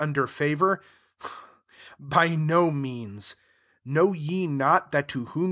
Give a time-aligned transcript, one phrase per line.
[0.01, 0.81] under favour?
[1.99, 3.35] By no means.
[3.85, 5.39] Know ye not, that to whom